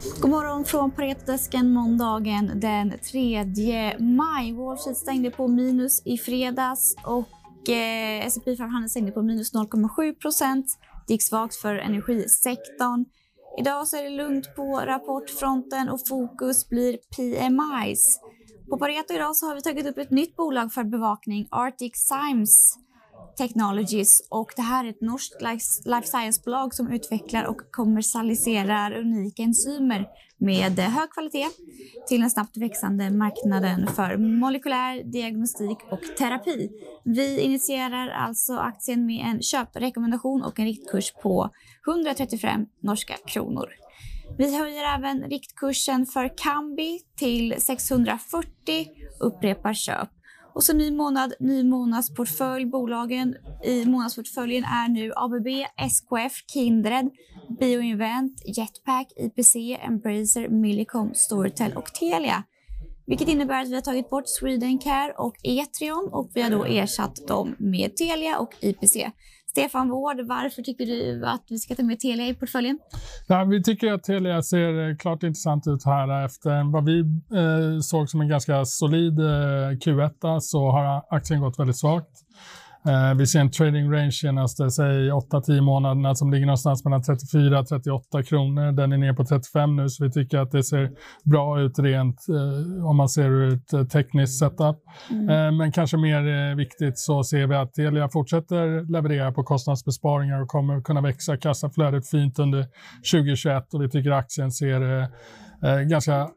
[0.00, 3.44] God morgon från Paretodesken måndagen den 3
[3.98, 4.52] maj.
[4.52, 10.14] Wall Street stängde på minus i fredags och eh, S&P 500 stängde på minus 0,7
[10.14, 10.66] procent.
[11.06, 13.04] Det gick svagt för energisektorn.
[13.58, 18.20] Idag så är det lugnt på rapportfronten och fokus blir PMIs.
[18.70, 22.78] På Pareto idag så har vi tagit upp ett nytt bolag för bevakning, Arctic Symes
[23.40, 25.42] Technologies och det här är ett norskt
[25.86, 30.08] life science-bolag som utvecklar och kommersialiserar unika enzymer
[30.38, 31.46] med hög kvalitet
[32.08, 36.70] till den snabbt växande marknaden för molekylär diagnostik och terapi.
[37.04, 41.50] Vi initierar alltså aktien med en köprekommendation och en riktkurs på
[41.88, 43.68] 135 norska kronor.
[44.38, 48.86] Vi höjer även riktkursen för Kambi till 640,
[49.20, 50.08] upprepar köp.
[50.54, 52.66] Och så ny månad, ny månadsportfölj.
[52.66, 55.46] Bolagen i månadsportföljen är nu ABB,
[55.76, 57.10] SKF, Kindred,
[57.60, 62.44] Bioinvent, Jetpack, IPC, Embracer, Millicom, Storytel och Telia.
[63.06, 67.28] Vilket innebär att vi har tagit bort Swedencare och Etrion och vi har då ersatt
[67.28, 68.96] dem med Telia och IPC.
[69.50, 72.78] Stefan Wård, varför tycker du att vi ska ta med Telia i portföljen?
[73.26, 76.24] Ja, vi tycker att Telia ser eh, klart intressant ut här.
[76.24, 79.24] Efter vad vi eh, såg som en ganska solid eh,
[79.82, 82.10] Q1 så har aktien gått väldigt svagt.
[82.86, 87.64] Eh, vi ser en trading range senaste säg 8-10 månaderna som ligger någonstans mellan 34
[87.64, 88.72] 38 kronor.
[88.72, 90.90] Den är ner på 35 nu så vi tycker att det ser
[91.24, 94.76] bra ut rent eh, om man ser ur ett eh, tekniskt setup.
[95.10, 95.56] Mm.
[95.56, 100.80] Men kanske mer viktigt så ser vi att Telia fortsätter leverera på kostnadsbesparingar och kommer
[100.80, 102.66] kunna växa kassaflödet fint under
[103.12, 105.08] 2021 och vi tycker aktien ser
[105.88, 106.28] ganska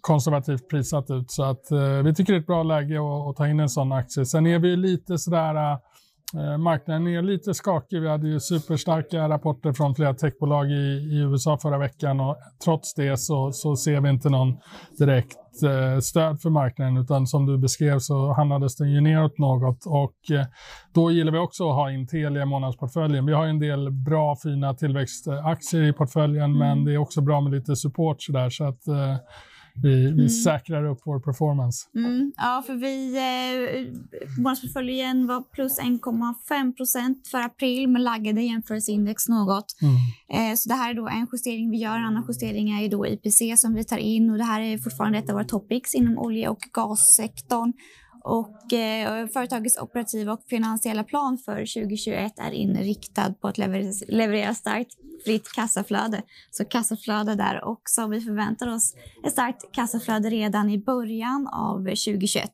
[0.00, 1.30] konservativt prissatt ut.
[1.30, 3.68] Så att, eh, vi tycker det är ett bra läge att, att ta in en
[3.68, 4.26] sån aktie.
[4.26, 5.78] Sen är vi lite sådär
[6.34, 8.00] Eh, marknaden är lite skakig.
[8.00, 10.74] Vi hade ju superstarka rapporter från flera techbolag i,
[11.12, 14.56] i USA förra veckan och trots det så, så ser vi inte någon
[14.98, 19.86] direkt eh, stöd för marknaden utan som du beskrev så handlades den ju neråt något
[19.86, 20.46] och eh,
[20.94, 23.26] då gillar vi också att ha in Telia i månadsportföljen.
[23.26, 26.58] Vi har en del bra fina tillväxtaktier i portföljen mm.
[26.58, 29.16] men det är också bra med lite support sådär så att eh,
[29.82, 30.28] vi, vi mm.
[30.28, 31.88] säkrar upp vår performance.
[31.94, 32.32] Mm.
[32.36, 33.16] Ja, för vi...
[33.16, 33.78] Eh,
[34.38, 39.76] månadsportföljen var plus 1,5 procent för april men laggade jämförelseindex något.
[39.82, 40.50] Mm.
[40.50, 41.96] Eh, så det här är då en justering vi gör.
[41.96, 45.18] En annan justering är då IPC som vi tar in och det här är fortfarande
[45.18, 47.72] ett av våra topics inom olje och gassektorn.
[48.24, 54.54] Och eh, företagets operativa och finansiella plan för 2021 är inriktad på att leverera, leverera
[54.54, 56.22] starkt fritt kassaflöde.
[56.50, 58.06] Så kassaflöde där också.
[58.06, 62.50] Vi förväntar oss ett starkt kassaflöde redan i början av 2021.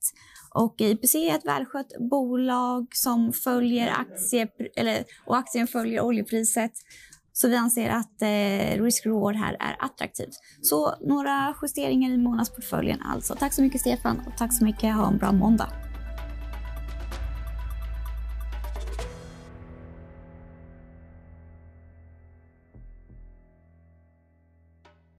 [0.55, 6.73] Och IPC är ett välskött bolag som följer aktie, eller, och aktien följer oljepriset.
[7.37, 10.35] Så vi anser att eh, risk-reward här är attraktivt.
[10.63, 13.35] Så några justeringar i månadsportföljen alltså.
[13.35, 14.95] Tack så mycket Stefan och tack så mycket.
[14.95, 15.69] Ha en bra måndag.